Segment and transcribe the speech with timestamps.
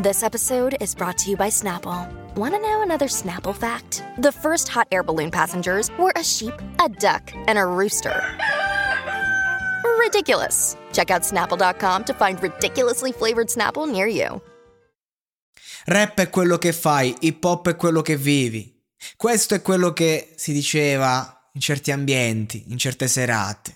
[0.00, 2.06] This episode is brought to you by Snapple.
[2.36, 4.04] Want to know another Snapple fact?
[4.18, 8.22] The first hot air balloon passengers were a sheep, a duck, and a rooster.
[9.98, 10.76] Ridiculous.
[10.92, 14.40] Check out snapple.com to find ridiculously flavored Snapple near you.
[15.86, 18.72] Rap è quello che fai, hip hop è quello che vivi.
[19.16, 23.74] Questo è quello che si diceva in certi ambienti, in certe serate.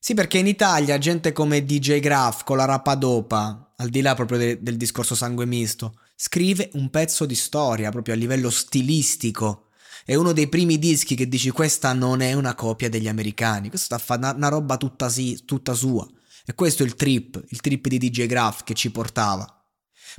[0.00, 4.38] Sì, perché in Italia gente come DJ Graf con la Rapadopa al di là proprio
[4.38, 9.68] de- del discorso sangue misto, scrive un pezzo di storia proprio a livello stilistico.
[10.04, 13.98] È uno dei primi dischi che dici questa non è una copia degli americani, questa
[13.98, 16.08] fa una, una roba tutta, si, tutta sua.
[16.44, 19.46] E questo è il trip, il trip di DJ Graf che ci portava.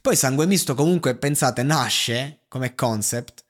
[0.01, 3.42] Poi Sangue Misto comunque, pensate, nasce come concept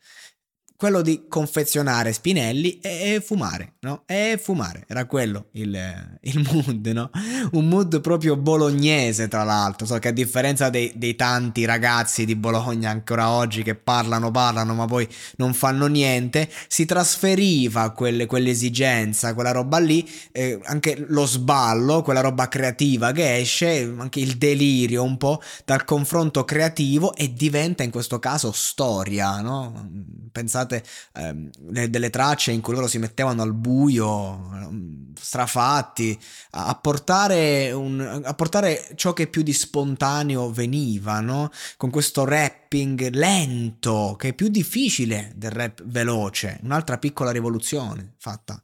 [0.75, 4.03] quello di confezionare spinelli e, fumare, no?
[4.05, 5.77] E fumare, era quello il,
[6.21, 7.09] il, mood, no?
[7.51, 12.35] Un mood proprio bolognese, tra l'altro, so che a differenza dei, dei, tanti ragazzi di
[12.35, 15.07] Bologna ancora oggi che parlano, parlano, ma poi
[15.37, 22.21] non fanno niente, si trasferiva quelle, quell'esigenza, quella roba lì, eh, anche lo sballo, quella
[22.21, 27.91] roba creativa che esce, anche il delirio un po' dal confronto creativo e diventa in
[27.91, 29.89] questo caso storia, no?
[30.31, 31.49] Pensate state ehm,
[31.87, 36.19] delle tracce in cui loro si mettevano al buio, ehm, strafatti,
[36.51, 41.51] a portare, un, a portare ciò che più di spontaneo veniva, no?
[41.77, 48.61] Con questo rapping lento, che è più difficile del rap veloce, un'altra piccola rivoluzione fatta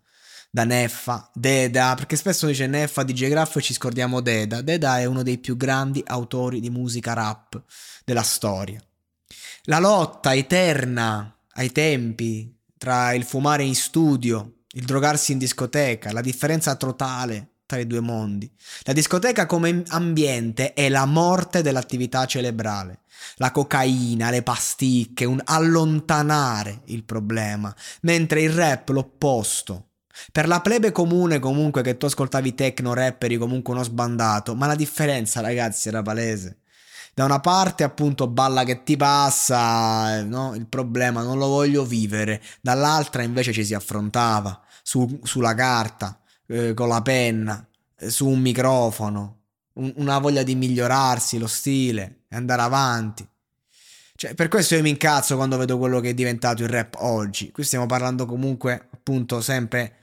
[0.52, 4.62] da Neffa, Deda, perché spesso dice Neffa, DJ Graff e ci scordiamo Deda.
[4.62, 7.62] Deda è uno dei più grandi autori di musica rap
[8.04, 8.82] della storia.
[9.64, 16.22] La lotta eterna ai tempi tra il fumare in studio, il drogarsi in discoteca, la
[16.22, 18.50] differenza totale tra i due mondi.
[18.84, 23.02] La discoteca come ambiente è la morte dell'attività cerebrale.
[23.36, 29.90] La cocaina, le pasticche, un allontanare il problema, mentre il rap l'opposto.
[30.32, 34.66] Per la plebe comune comunque che tu ascoltavi techno rap eri comunque uno sbandato, ma
[34.66, 36.60] la differenza ragazzi era palese
[37.20, 40.56] da una parte appunto balla che ti passa, no?
[40.56, 46.74] il problema non lo voglio vivere, dall'altra invece ci si affrontava su, sulla carta, eh,
[46.74, 49.40] con la penna, eh, su un microfono,
[49.74, 53.28] un, una voglia di migliorarsi, lo stile, andare avanti.
[54.16, 57.52] Cioè, per questo io mi incazzo quando vedo quello che è diventato il rap oggi.
[57.52, 59.96] Qui stiamo parlando comunque appunto sempre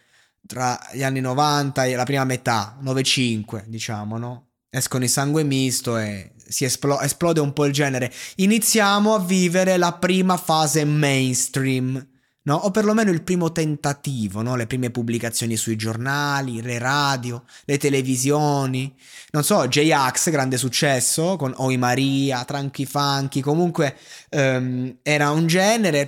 [0.47, 4.49] tra gli anni 90 e la prima metà, 9-5 diciamo, no?
[4.69, 8.13] escono i sangue misto e si esplo- esplode un po' il genere.
[8.37, 12.15] Iniziamo a vivere la prima fase mainstream.
[12.47, 12.55] No?
[12.55, 14.55] O perlomeno il primo tentativo, no?
[14.55, 18.95] le prime pubblicazioni sui giornali, le radio, le televisioni.
[19.33, 23.97] Non so, J-Ax, grande successo con Oi Maria, Tranchi Funky, comunque
[24.31, 26.07] um, era un genere.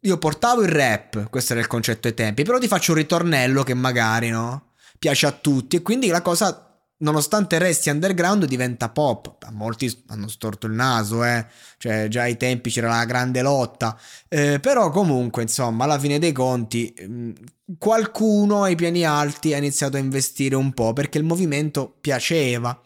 [0.00, 3.62] Io portavo il rap, questo era il concetto ai tempi, però ti faccio un ritornello
[3.62, 4.72] che magari no?
[4.98, 6.65] piace a tutti e quindi la cosa
[6.98, 9.36] nonostante resti underground diventa pop.
[9.42, 11.46] A molti hanno storto il naso, eh.
[11.78, 13.98] Cioè, già ai tempi c'era la grande lotta.
[14.28, 17.30] Eh, però comunque, insomma, alla fine dei conti, mm,
[17.78, 22.80] qualcuno ai piani alti ha iniziato a investire un po' perché il movimento piaceva.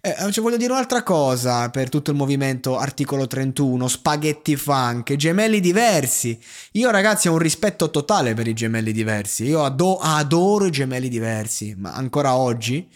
[0.00, 5.58] Eh, cioè, voglio dire un'altra cosa per tutto il movimento articolo 31, spaghetti funk, gemelli
[5.58, 6.38] diversi.
[6.72, 9.44] Io ragazzi ho un rispetto totale per i gemelli diversi.
[9.44, 12.88] Io ado- adoro i gemelli diversi, ma ancora oggi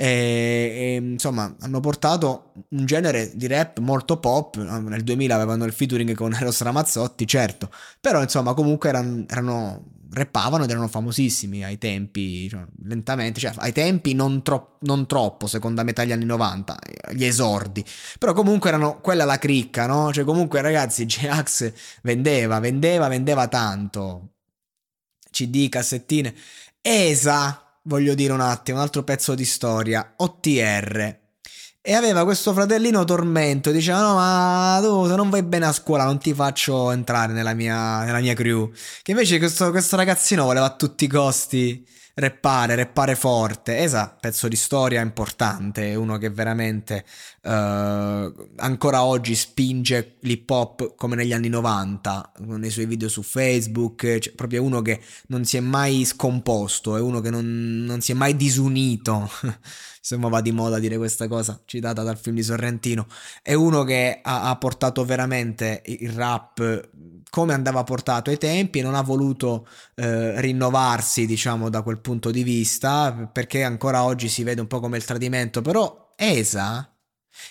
[0.00, 4.56] e, e, insomma hanno portato un genere di rap molto pop.
[4.56, 7.70] Nel 2000 avevano il featuring con Eros Ramazzotti certo.
[8.00, 13.72] Però insomma comunque erano, erano rappavano ed erano famosissimi ai tempi, cioè, lentamente, cioè ai
[13.72, 16.76] tempi non, tro- non, troppo, seconda metà degli anni 90,
[17.12, 17.84] gli esordi,
[18.18, 20.12] però comunque erano quella la cricca, no?
[20.12, 21.72] Cioè comunque ragazzi, J-Ax
[22.02, 24.30] vendeva, vendeva, vendeva tanto,
[25.30, 26.34] CD, cassettine,
[26.80, 31.18] ESA, voglio dire un attimo, un altro pezzo di storia, OTR,
[31.82, 36.04] e aveva questo fratellino tormento, diceva no ma tu se non vai bene a scuola
[36.04, 38.70] non ti faccio entrare nella mia, nella mia crew.
[39.02, 43.78] Che invece questo, questo ragazzino voleva a tutti i costi reppare, reppare forte.
[43.78, 47.04] Esa, pezzo di storia importante, uno che veramente
[47.42, 47.50] uh,
[48.56, 54.32] ancora oggi spinge l'hip hop come negli anni 90, nei suoi video su Facebook, cioè,
[54.34, 58.14] proprio uno che non si è mai scomposto, è uno che non, non si è
[58.14, 59.30] mai disunito.
[60.00, 63.06] Insomma, va di moda dire questa cosa, citata dal film di Sorrentino.
[63.42, 66.88] È uno che ha, ha portato veramente il rap
[67.30, 72.42] come andava portato ai tempi non ha voluto eh, rinnovarsi, diciamo, da quel punto di
[72.42, 75.62] vista, perché ancora oggi si vede un po' come il tradimento.
[75.62, 76.94] Però Esa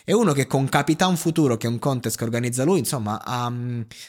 [0.03, 3.51] è uno che con Capitan Futuro, che è un contest che organizza lui, insomma, ha,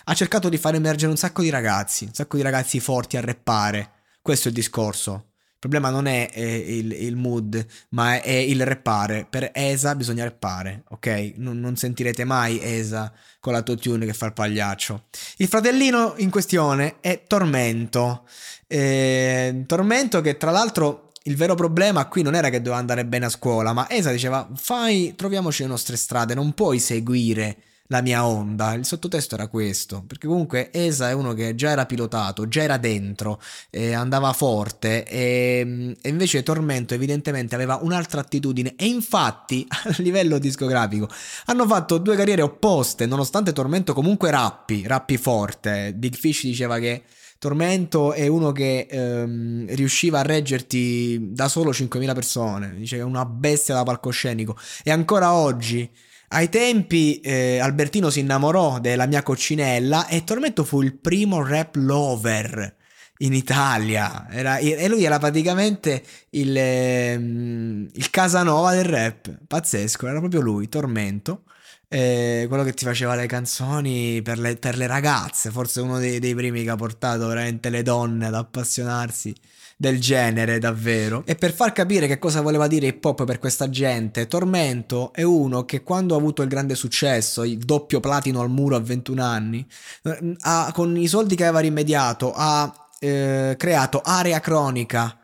[0.05, 3.23] ha cercato di far emergere un sacco di ragazzi, un sacco di ragazzi forti a
[3.23, 4.03] reppare.
[4.21, 5.30] Questo è il discorso.
[5.63, 9.27] Il problema non è eh, il, il, mood, ma è, è, il reppare.
[9.29, 11.35] Per ESA bisogna reppare, ok?
[11.37, 15.05] Non, non sentirete mai ESA con la tune che fa il pagliaccio.
[15.37, 18.25] Il fratellino in questione è Tormento.
[18.67, 23.27] Eh, Tormento che tra l'altro il vero problema qui non era che doveva andare bene
[23.27, 27.57] a scuola, ma Esa diceva fai, troviamoci le nostre strade, non puoi seguire
[27.91, 28.73] la mia onda.
[28.75, 32.77] Il sottotesto era questo, perché comunque Esa è uno che già era pilotato, già era
[32.79, 33.41] dentro,
[33.71, 40.39] eh, andava forte e, e, invece Tormento evidentemente aveva un'altra attitudine e infatti a livello
[40.39, 41.09] discografico
[41.47, 45.93] hanno fatto due carriere opposte, nonostante Tormento comunque rappi, rappi forte.
[45.95, 47.03] Big Fish diceva che
[47.39, 53.05] Tormento è uno che ehm, riusciva a reggerti da solo 5.000 persone, dice che è
[53.05, 55.91] una bestia da palcoscenico e ancora oggi
[56.33, 61.75] ai tempi eh, Albertino si innamorò della mia coccinella e Tormento fu il primo rap
[61.77, 62.77] lover
[63.19, 64.29] in Italia.
[64.31, 69.39] Era, e lui era praticamente il, eh, il, Casanova del rap.
[69.47, 71.45] Pazzesco, era proprio lui, Tormento.
[71.89, 75.51] Eh, quello che ti faceva le canzoni per le, per le ragazze.
[75.51, 79.35] Forse uno dei, dei primi che ha portato veramente le donne ad appassionarsi
[79.81, 81.23] del genere, davvero.
[81.25, 85.23] E per far capire che cosa voleva dire hip hop per questa gente, Tormento è
[85.23, 89.25] uno che quando ha avuto il grande successo, il doppio platino al muro a 21
[89.25, 89.67] anni,
[90.03, 95.19] eh, ha, con i soldi che aveva rimediato, ha eh, creato Area Cronica,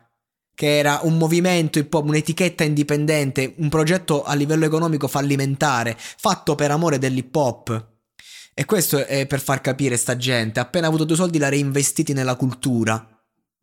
[0.54, 6.54] che era un movimento hip hop, un'etichetta indipendente, un progetto a livello economico fallimentare, fatto
[6.54, 7.88] per amore dell'hip hop.
[8.54, 12.36] E questo è per far capire sta gente, appena avuto due soldi l'ha reinvestiti nella
[12.36, 13.15] cultura.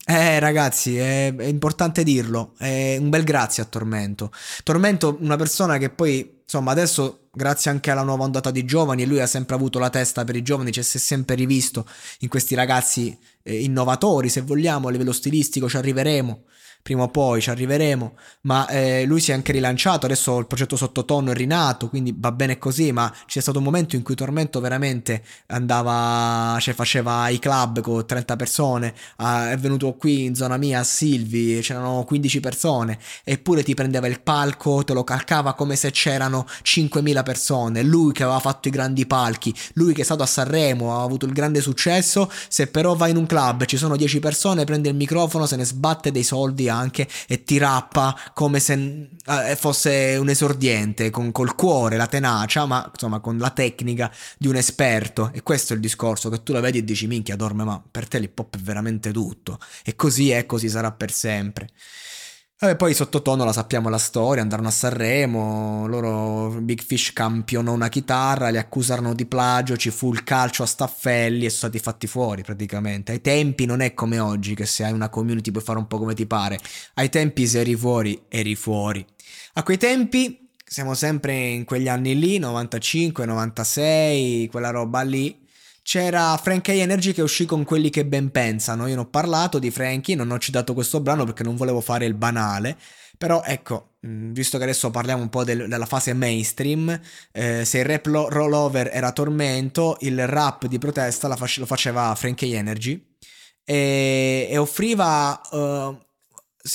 [0.06, 4.32] Eh ragazzi, è, è, importante dirlo, è un bel grazie a Tormento.
[4.64, 9.22] Tormento, una persona che poi, insomma, adesso grazie anche alla nuova ondata di giovani, lui
[9.22, 11.88] ha sempre avuto la testa per i giovani, ci si è sempre rivisto
[12.20, 16.44] in questi ragazzi eh, innovatori, se vogliamo, a livello stilistico ci arriveremo
[16.84, 20.76] prima o poi ci arriveremo, ma eh, lui si è anche rilanciato, adesso il progetto
[20.76, 24.60] sottotono è rinato, quindi va bene così, ma c'è stato un momento in cui Tormento
[24.60, 30.58] veramente andava, cioè faceva i club con 30 persone, ah, è venuto qui in zona
[30.58, 35.78] mia a Silvi, c'erano 15 persone, eppure ti prendeva il palco, te lo calcava come
[35.78, 40.24] se c'erano 5.000 persone, lui che aveva fatto i grandi palchi, lui che è stato
[40.24, 43.96] a Sanremo, ha avuto il grande successo, se però va in un club, ci sono
[43.96, 48.60] 10 persone, prende il microfono, se ne sbatte dei soldi anche e ti rappa come
[48.60, 54.12] se eh, fosse un esordiente, con, col cuore, la tenacia, ma insomma con la tecnica
[54.38, 55.32] di un esperto.
[55.34, 58.08] E questo è il discorso, che tu la vedi e dici minchia dorme, ma per
[58.08, 59.60] te l'hip hop è veramente tutto.
[59.84, 61.70] E così è, così sarà per sempre.
[62.64, 67.90] Vabbè, poi sottotono la sappiamo la storia, andarono a Sanremo, loro Big Fish campionò una
[67.90, 72.08] chitarra, li accusarono di plagio, ci fu il calcio a staffelli e sono stati fatti
[72.08, 73.12] fuori praticamente.
[73.12, 75.98] Ai tempi non è come oggi che se hai una community puoi fare un po'
[75.98, 76.58] come ti pare.
[76.94, 79.06] Ai tempi se eri fuori, eri fuori.
[79.56, 85.43] A quei tempi, siamo sempre in quegli anni lì, 95, 96, quella roba lì,
[85.84, 88.88] c'era Frankie Energy che uscì con quelli che ben pensano.
[88.88, 92.06] Io non ho parlato di Frankie, non ho citato questo brano perché non volevo fare
[92.06, 92.78] il banale.
[93.18, 97.00] Però ecco, mm, visto che adesso parliamo un po' del, della fase mainstream,
[97.32, 102.16] eh, se il rap lo, rollover era tormento, il rap di protesta face, lo faceva
[102.16, 103.16] Frankie Energy
[103.64, 105.40] e, e offriva...
[105.52, 105.98] Uh,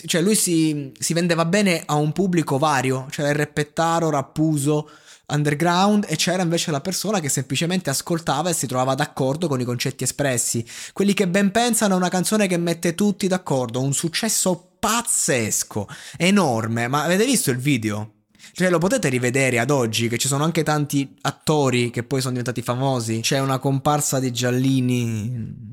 [0.05, 4.87] cioè lui si, si, vendeva bene a un pubblico vario, cioè il rappettaro, rappuso,
[5.29, 9.65] underground e c'era invece la persona che semplicemente ascoltava e si trovava d'accordo con i
[9.65, 10.65] concetti espressi.
[10.93, 16.89] Quelli che ben pensano è una canzone che mette tutti d'accordo, un successo pazzesco, enorme,
[16.89, 18.13] ma avete visto il video?
[18.53, 22.33] Cioè, lo potete rivedere ad oggi, che ci sono anche tanti attori che poi sono
[22.33, 23.21] diventati famosi.
[23.21, 25.68] C'è una comparsa di Giallini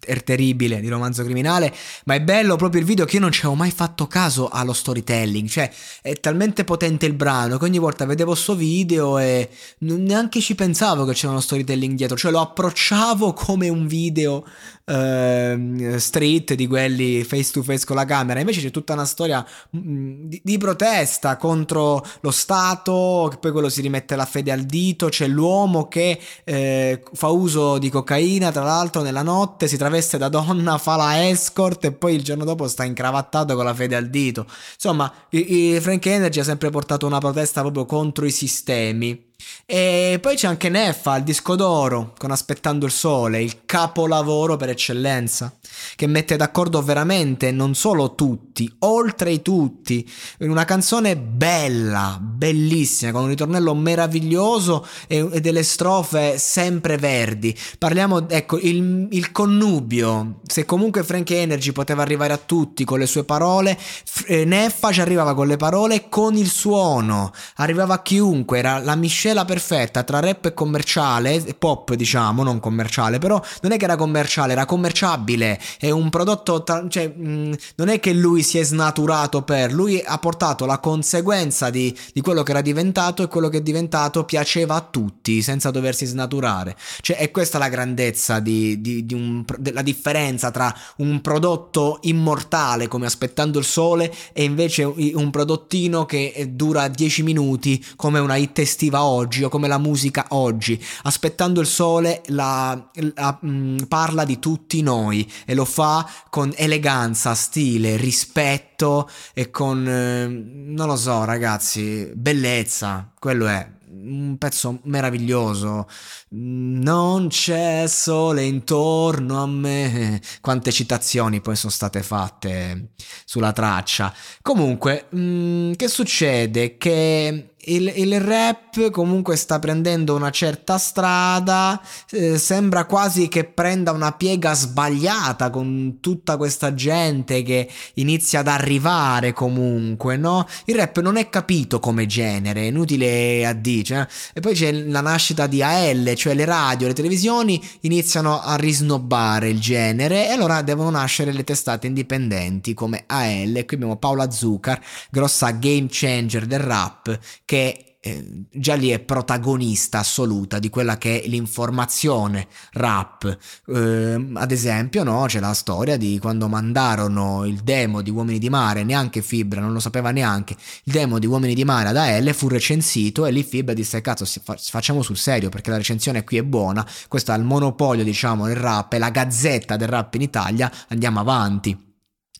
[0.00, 1.74] è terribile di romanzo criminale,
[2.04, 4.72] ma è bello proprio il video che io non ci avevo mai fatto caso allo
[4.72, 5.70] storytelling, cioè
[6.00, 9.48] è talmente potente il brano che ogni volta vedevo sto video e
[9.78, 14.44] neanche ci pensavo che c'era uno storytelling dietro, cioè lo approcciavo come un video
[14.84, 19.44] uh, street di quelli face to face con la camera, invece c'è tutta una storia
[19.76, 24.62] mm, di, di protesta contro lo Stato, che poi quello si rimette la fede al
[24.62, 30.18] dito, c'è l'uomo che eh, fa uso di cocaina tra l'altro nella notte, si traveste
[30.18, 33.96] da donna, fa la escort e poi il giorno dopo sta incravattato con la fede
[33.96, 34.46] al dito.
[34.74, 39.30] Insomma, i, i Frank Energy ha sempre portato una protesta proprio contro i sistemi.
[39.64, 44.68] E poi c'è anche Neffa, il disco d'oro, con Aspettando il sole, il capolavoro per
[44.68, 45.56] eccellenza,
[45.96, 50.06] che mette d'accordo veramente non solo tutti, oltre i tutti,
[50.40, 57.56] in una canzone bella, bellissima, con un ritornello meraviglioso e, e delle strofe sempre verdi.
[57.78, 63.06] Parliamo, ecco, il, il, connubio, se comunque Frank Energy poteva arrivare a tutti con le
[63.06, 63.78] sue parole,
[64.26, 68.78] eh, Neffa ci arrivava con le parole e con il suono, arrivava a chiunque, era
[68.78, 73.76] la miscela miscela perfetta tra rap e commerciale, pop diciamo, non commerciale, però non è
[73.76, 78.12] che era commerciale, era commerciabile, è un prodotto, tra, cioè mh, mm, non è che
[78.12, 82.60] lui si è snaturato per, lui ha portato la conseguenza di, di quello che era
[82.60, 86.76] diventato e quello che è diventato piaceva a tutti senza doversi snaturare.
[87.00, 92.88] Cioè è questa la grandezza di, di, di un, la differenza tra un prodotto immortale
[92.88, 98.58] come aspettando il sole e invece un prodottino che dura 10 minuti come una hit
[98.58, 100.82] estiva oggi o come la musica oggi.
[101.02, 106.52] Aspettando il sole la, la, mh, mm, parla di tutti noi e lo fa con
[106.56, 113.12] eleganza, stile, rispetto e con, eh, non lo so ragazzi, bellezza.
[113.18, 115.86] Quello è un pezzo meraviglioso.
[116.30, 120.20] Non c'è sole intorno a me.
[120.40, 122.90] Quante citazioni poi sono state fatte
[123.24, 124.12] sulla traccia.
[124.40, 126.76] Comunque, mh, mm, che succede?
[126.76, 133.92] Che il, il, rap comunque sta prendendo una certa strada, eh, sembra quasi che prenda
[133.92, 140.46] una piega sbagliata con tutta questa gente che inizia ad arrivare comunque, no?
[140.64, 143.84] Il rap non è capito come genere, è inutile a dire.
[143.84, 148.56] Cioè, e poi c'è la nascita di AL, cioè le radio, le televisioni iniziano a
[148.56, 153.64] risnobbare il genere e allora devono nascere le testate indipendenti come AL.
[153.66, 157.18] Qui abbiamo Paola Zucker, grossa game changer del rap
[157.52, 163.38] che eh, già lì è protagonista assoluta di quella che è l'informazione rap.
[163.66, 168.48] Eh, ad esempio, no, c'è la storia di quando mandarono il demo di Uomini di
[168.48, 170.56] Mare, neanche Fibra, non lo sapeva neanche.
[170.84, 174.24] Il demo di Uomini di Mare ad AL fu recensito e lì Fibra disse: Cazzo,
[174.56, 176.88] facciamo sul serio perché la recensione qui è buona.
[177.06, 180.72] Questo è il monopolio, diciamo, del rap, è la gazzetta del rap in Italia.
[180.88, 181.91] Andiamo avanti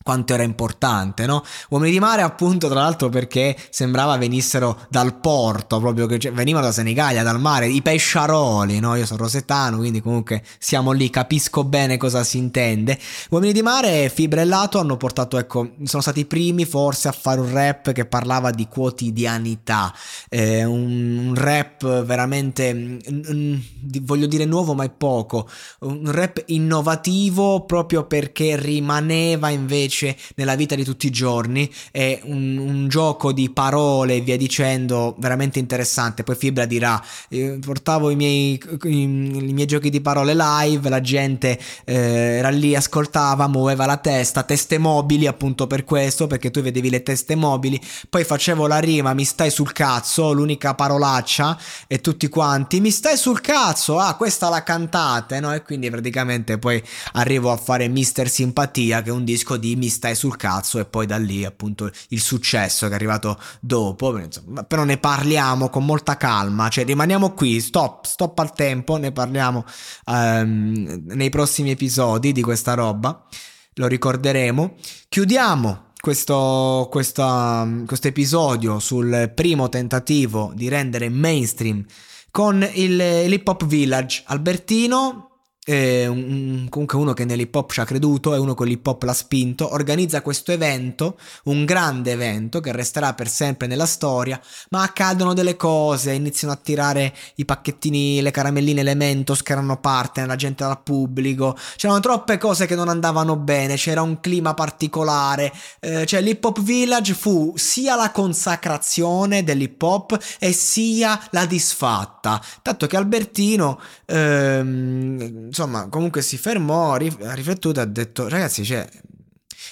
[0.03, 1.43] quanto era importante, no?
[1.71, 6.67] Uomini di mare, appunto, tra l'altro, perché sembrava venissero dal porto, proprio che cioè, venivano
[6.67, 8.95] da Senigallia, dal mare, i pesciaroli, no?
[8.97, 12.99] Io sono rosetano, quindi comunque siamo lì, capisco bene cosa si intende.
[13.31, 17.41] Uomini di mare e Fibrellato hanno portato, ecco, sono stati i primi forse a fare
[17.41, 19.93] un rap che parlava di quotidianità,
[20.29, 23.55] eh, un, un, rap veramente, mm, mm,
[24.03, 25.49] voglio dire nuovo, ma è poco,
[25.81, 32.21] un rap innovativo proprio perché rimaneva invece invece nella vita di tutti i giorni è
[32.25, 36.23] un, un gioco di parole e via dicendo veramente interessante.
[36.23, 41.01] Poi Fibra dirà: eh, portavo i miei, i, i miei, giochi di parole live, la
[41.01, 41.95] gente eh,
[42.39, 47.03] era lì, ascoltava, muoveva la testa, teste mobili appunto per questo, perché tu vedevi le
[47.03, 47.81] teste mobili.
[48.09, 53.17] Poi facevo la rima, mi stai sul cazzo, l'unica parolaccia, e tutti quanti, mi stai
[53.17, 55.53] sul cazzo, ah, questa la cantate, no?
[55.53, 56.83] E quindi praticamente poi
[57.13, 60.85] arrivo a fare Mister Simpatia, che è un disco di mi stai sul cazzo e
[60.85, 65.85] poi da lì appunto il successo che è arrivato dopo, insomma, però ne parliamo con
[65.85, 69.65] molta calma, cioè rimaniamo qui, stop, stop al tempo, ne parliamo
[70.07, 73.27] um, nei prossimi episodi di questa roba,
[73.75, 74.75] lo ricorderemo.
[75.09, 81.85] Chiudiamo questo, questa, questo episodio sul primo tentativo di rendere mainstream
[82.31, 85.32] con il, l'Hip Hop Village Albertino
[85.65, 89.03] eh, un, comunque uno che nell'hip hop ci ha creduto e uno con l'hip hop
[89.05, 94.41] l'ha spinto, organizza questo evento, un grande evento che resterà per sempre nella storia,
[94.71, 99.79] ma accadono delle cose, iniziano a tirare i pacchettini, le caramelline, le mentos che erano
[99.79, 104.55] parte, la gente dal pubblico, c'erano troppe cose che non andavano bene, c'era un clima
[104.55, 111.47] particolare, eh, cioè l'hip hop village fu sia la consacrazione dell'hip hop e sia la
[111.47, 118.65] disfatta, tanto che Albertino ehm, insomma, comunque si fermò, ha riflettuto e ha detto, ragazzi,
[118.65, 118.89] cioè,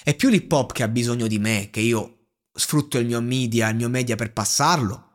[0.03, 3.67] è più l'hip hop che ha bisogno di me, che io sfrutto il mio media,
[3.69, 5.07] il mio media per passarlo,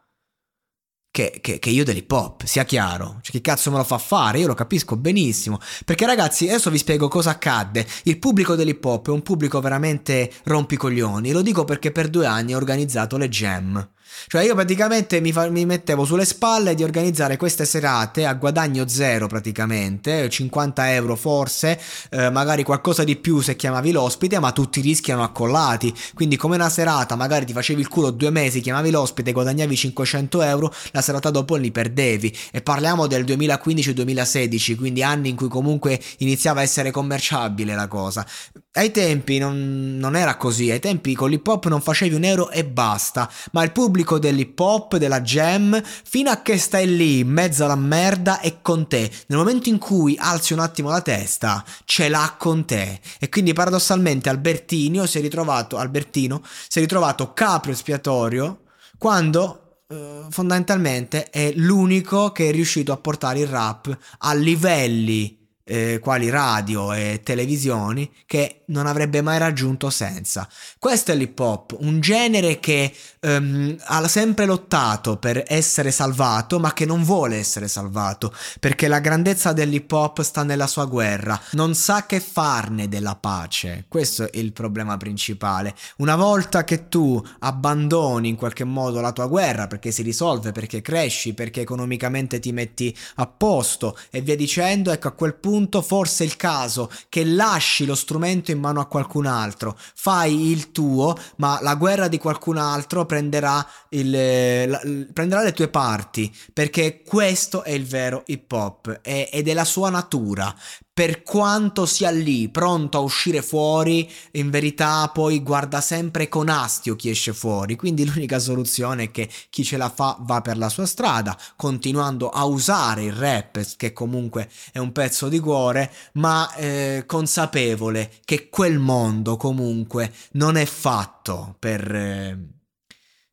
[1.13, 3.21] che, che, che io dell'hip hop, sia chiaro.
[3.23, 4.41] Cioè, chi cazzo me lo fa fare?
[4.41, 5.61] Io lo capisco benissimo.
[5.85, 7.87] Perché ragazzi, adesso vi spiego cosa accadde.
[8.03, 11.31] Il pubblico dell'hip hop è un pubblico veramente rompicoglioni.
[11.31, 13.91] Lo dico perché per due anni ho organizzato le jam.
[14.29, 18.89] Cioè io praticamente mi, fa, mi, mettevo sulle spalle di organizzare queste serate a guadagno
[18.89, 24.81] zero praticamente, 50 euro forse, eh, magari qualcosa di più se chiamavi l'ospite, ma tutti
[24.81, 25.95] rischiano accollati.
[26.15, 30.43] Quindi come una serata, magari ti facevi il culo due mesi, chiamavi l'ospite, guadagnavi 500
[30.43, 32.37] euro, la serata dopo li perdevi.
[32.51, 38.27] E parliamo del 2015-2016, quindi anni in cui comunque iniziava a essere commerciabile la cosa.
[38.77, 42.51] Ai tempi non, non era così, ai tempi con l'hip hop non facevi un euro
[42.51, 47.29] e basta, ma il pubblico dell'hip hop, della jam, fino a che stai lì in
[47.29, 49.11] mezzo alla merda e con te.
[49.29, 53.01] Nel momento in cui alzi un attimo la testa, ce l'ha con te.
[53.19, 58.65] E quindi paradossalmente Albertino si è ritrovato, Albertino si è ritrovato capro espiatorio
[58.99, 65.99] quando eh, fondamentalmente è l'unico che è riuscito a portare il rap a livelli eh,
[66.01, 70.49] quali radio e televisioni che non avrebbe mai raggiunto senza.
[70.79, 76.73] Questo è l'hip hop, un genere che ehm, ha sempre lottato per essere salvato, ma
[76.73, 81.75] che non vuole essere salvato, perché la grandezza dell'hip hop sta nella sua guerra, non
[81.75, 83.87] sa che farne della pace.
[83.89, 85.75] Questo è il problema principale.
[85.97, 90.81] Una volta che tu abbandoni in qualche modo la tua guerra, perché si risolve, perché
[90.81, 95.81] cresci, perché economicamente ti metti a posto e via dicendo, ecco a quel punto punto
[95.81, 100.71] forse è il caso che lasci lo strumento in mano a qualcun altro, fai il
[100.71, 104.81] tuo, ma la guerra di qualcun altro prenderà, il, la,
[105.15, 109.89] prenderà le tue parti, perché questo è il vero hip hop ed è la sua
[109.89, 110.55] natura
[110.97, 116.97] per quanto sia lì pronto a uscire fuori, in verità poi guarda sempre con astio
[116.97, 117.77] chi esce fuori.
[117.77, 122.31] Quindi l'unica soluzione è che chi ce la fa va per la sua strada, continuando
[122.31, 128.49] a usare il rap, che comunque è un pezzo di cuore, ma eh, consapevole che
[128.49, 132.39] quel mondo comunque non è fatto per, eh,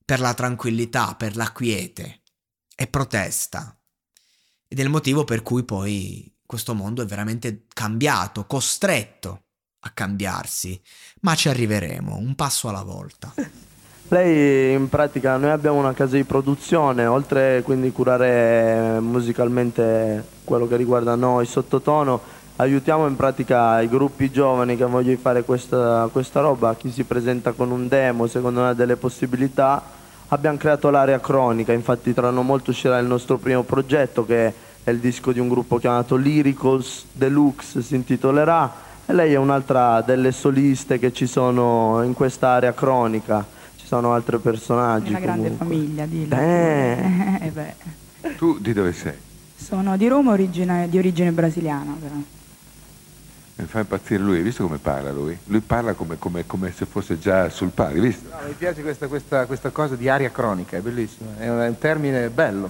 [0.03, 2.23] per la tranquillità, per la quiete,
[2.75, 3.73] è protesta.
[4.67, 9.41] Ed è il motivo per cui poi questo mondo è veramente cambiato, costretto
[9.79, 10.79] a cambiarsi,
[11.21, 13.33] ma ci arriveremo, un passo alla volta.
[14.09, 20.75] Lei in pratica, noi abbiamo una casa di produzione, oltre quindi curare musicalmente quello che
[20.75, 22.21] riguarda noi, sottotono,
[22.57, 27.53] aiutiamo in pratica i gruppi giovani che vogliono fare questa, questa roba, chi si presenta
[27.53, 29.81] con un demo, secondo noi ha delle possibilità.
[30.27, 34.89] Abbiamo creato l'area cronica, infatti tra non molto uscirà il nostro primo progetto che è
[34.89, 38.71] il disco di un gruppo chiamato Lyricals Deluxe, si intitolerà,
[39.05, 43.45] e lei è un'altra delle soliste che ci sono in questa area cronica.
[43.77, 45.09] Ci sono altri personaggi.
[45.09, 46.35] Una grande famiglia, dillo.
[46.35, 47.51] Eh.
[48.21, 49.13] eh tu di dove sei?
[49.55, 52.15] Sono di Roma, origine, di origine brasiliana però.
[53.55, 55.37] Mi fa impazzire lui, hai visto come parla lui?
[55.45, 58.27] Lui parla come, come, come se fosse già sul palio, visto?
[58.29, 62.29] No, mi piace questa, questa, questa, cosa di aria cronica, è un, è un termine
[62.29, 62.69] bello,